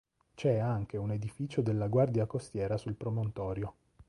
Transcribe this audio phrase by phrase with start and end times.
[0.33, 3.73] C'è anche un edificio della guardia costiera sul promontorio.